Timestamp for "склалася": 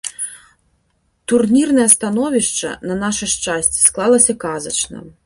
3.89-4.33